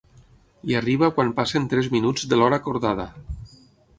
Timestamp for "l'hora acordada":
2.39-3.09